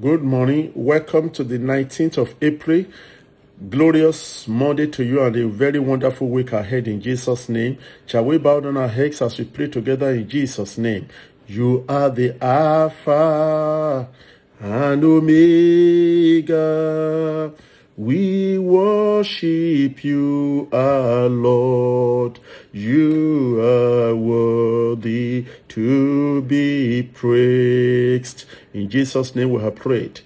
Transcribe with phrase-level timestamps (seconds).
[0.00, 0.70] Good morning.
[0.74, 2.84] Welcome to the 19th of April.
[3.70, 7.78] Glorious Monday to you and a very wonderful week ahead in Jesus' name.
[8.04, 11.08] Shall we bow down our heads as we pray together in Jesus' name?
[11.46, 14.08] You are the Alpha
[14.60, 16.52] and Omega.
[17.96, 22.38] We worship you, our Lord.
[22.72, 25.46] You are worthy
[25.78, 28.44] to be praised.
[28.74, 30.20] In Jesus' name we have prayed.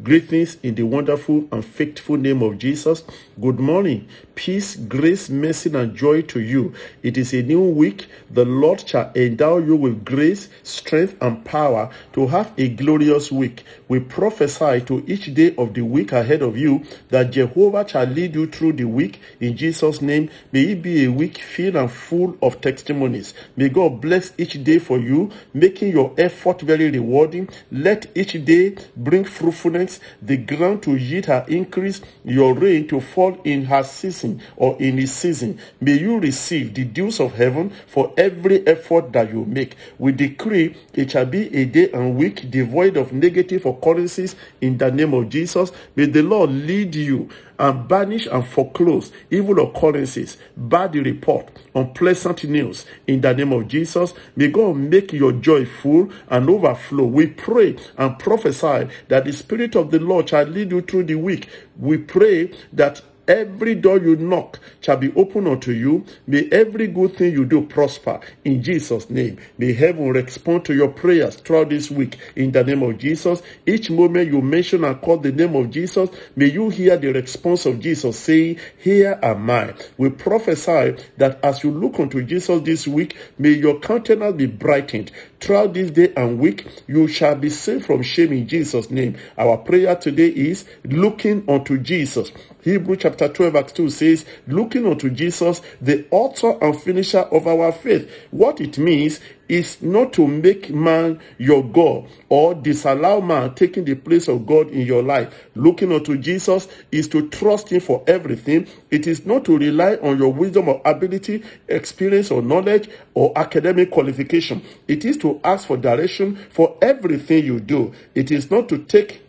[0.00, 3.02] Greetings in the wonderful and faithful name of Jesus.
[3.40, 4.06] Good morning.
[4.36, 6.72] Peace, grace, mercy, and joy to you.
[7.02, 8.06] It is a new week.
[8.30, 13.64] The Lord shall endow you with grace, strength, and power to have a glorious week.
[13.88, 18.36] We prophesy to each day of the week ahead of you that Jehovah shall lead
[18.36, 20.30] you through the week in Jesus' name.
[20.52, 23.34] May it be a week filled and full of testimonies.
[23.56, 27.48] May God bless each day for you, making your effort very rewarding.
[27.72, 29.87] Let each day bring fruitfulness,
[30.22, 34.98] the ground to yield her increase, your rain to fall in her season or in
[34.98, 35.58] his season.
[35.80, 39.76] May you receive the dews of heaven for every effort that you make.
[39.98, 44.90] We decree it shall be a day and week devoid of negative occurrences in the
[44.90, 45.72] name of Jesus.
[45.96, 52.86] May the Lord lead you and banish and foreclose evil occurrences, bad report, unpleasant news
[53.06, 54.14] in the name of Jesus.
[54.36, 57.04] May God make your joy full and overflow.
[57.04, 61.16] We pray and prophesy that the Spirit of the Lord shall lead you through the
[61.16, 61.48] week.
[61.78, 66.04] We pray that Every door you knock shall be open unto you.
[66.26, 69.38] May every good thing you do prosper in Jesus' name.
[69.58, 73.42] May heaven respond to your prayers throughout this week in the name of Jesus.
[73.66, 77.66] Each moment you mention and call the name of Jesus, may you hear the response
[77.66, 79.74] of Jesus saying, Here am I.
[79.98, 85.12] We prophesy that as you look unto Jesus this week, may your countenance be brightened.
[85.40, 89.16] Throughout this day and week, you shall be saved from shame in Jesus' name.
[89.36, 92.32] Our prayer today is looking unto Jesus.
[92.62, 97.70] Hebrew chapter 12, verse 2 says, looking unto Jesus, the author and finisher of our
[97.70, 98.10] faith.
[98.32, 103.94] What it means is not to make man your God or disallow man taking the
[103.94, 105.32] place of God in your life.
[105.54, 108.66] Looking unto Jesus is to trust him for everything.
[108.90, 113.90] It is not to rely on your wisdom or ability, experience or knowledge or academic
[113.90, 114.62] qualification.
[114.86, 117.92] It is to ask for direction for everything you do.
[118.14, 119.22] It is not to take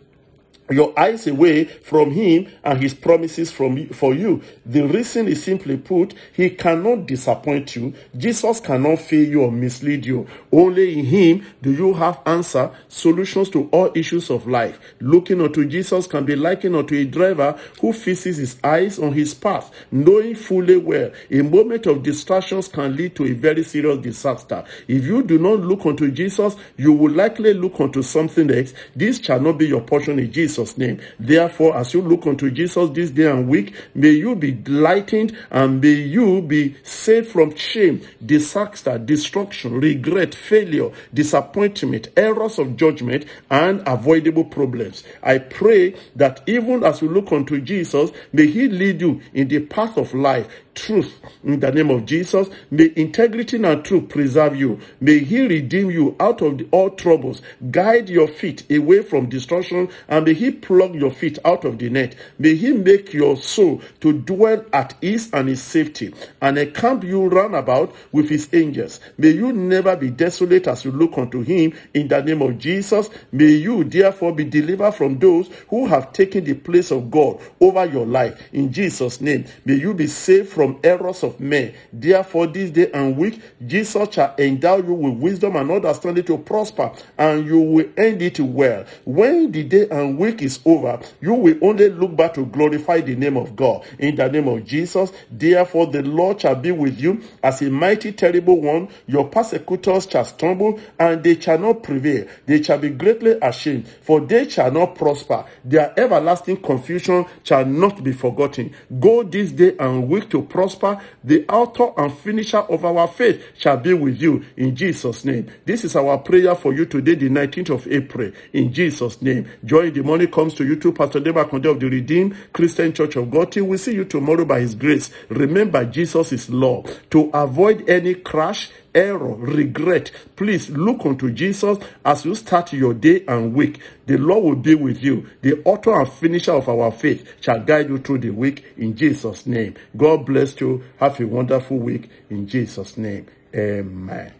[0.70, 4.42] your eyes away from him and his promises from for you.
[4.66, 7.94] The reason is simply put, he cannot disappoint you.
[8.16, 10.26] Jesus cannot fail you or mislead you.
[10.52, 14.78] Only in him do you have answer, solutions to all issues of life.
[15.00, 19.34] Looking unto Jesus can be likened unto a driver who fixes his eyes on his
[19.34, 24.64] path, knowing fully well a moment of distractions can lead to a very serious disaster.
[24.86, 28.72] If you do not look unto Jesus, you will likely look unto something else.
[28.94, 31.00] This shall not be your portion in Jesus Jesus' name.
[31.18, 35.80] Therefore, as you look unto Jesus this day and week, may you be lightened and
[35.80, 43.82] may you be saved from shame, disaster, destruction, regret, failure, disappointment, errors of judgment, and
[43.86, 45.02] avoidable problems.
[45.22, 49.60] I pray that even as you look unto Jesus, may He lead you in the
[49.60, 52.48] path of life truth in the name of Jesus.
[52.70, 54.80] May integrity and truth preserve you.
[55.00, 60.24] May He redeem you out of all troubles, guide your feet away from destruction, and
[60.24, 62.14] may He plug your feet out of the net.
[62.38, 67.28] May He make your soul to dwell at ease and in safety, and encamp you
[67.28, 69.00] round about with His angels.
[69.18, 73.10] May you never be desolate as you look unto Him in the name of Jesus.
[73.32, 77.84] May you therefore be delivered from those who have taken the place of God over
[77.86, 79.44] your life in Jesus' name.
[79.64, 81.74] May you be saved from errors of men.
[81.92, 86.92] Therefore, this day and week, Jesus shall endow you with wisdom and understanding to prosper,
[87.18, 88.84] and you will end it well.
[89.04, 93.16] When the day and week is over, you will only look back to glorify the
[93.16, 93.84] name of God.
[93.98, 98.12] In the name of Jesus, therefore, the Lord shall be with you as a mighty,
[98.12, 98.88] terrible one.
[99.06, 102.26] Your persecutors shall stumble, and they shall not prevail.
[102.46, 105.44] They shall be greatly ashamed, for they shall not prosper.
[105.64, 108.74] Their everlasting confusion shall not be forgotten.
[108.98, 111.00] Go this day and week to prosper.
[111.24, 115.50] The author and finisher of our faith shall be with you in Jesus' name.
[115.64, 119.48] This is our prayer for you today, the 19th of April, in Jesus' name.
[119.64, 122.92] Joy in the morning comes to you through Pastor Deba Konde of the Redeemed Christian
[122.92, 123.52] Church of God.
[123.52, 125.10] Till we see you tomorrow by His grace.
[125.28, 126.90] Remember, Jesus is Lord.
[127.10, 133.24] To avoid any crash, error, regret, please look unto Jesus as you start your day
[133.28, 133.80] and week.
[134.06, 135.28] The Lord will be with you.
[135.42, 139.46] The author and finisher of our faith shall guide you through the week in Jesus'
[139.46, 139.74] name.
[139.96, 140.82] God bless you.
[140.98, 143.26] Have a wonderful week in Jesus' name.
[143.54, 144.39] Amen.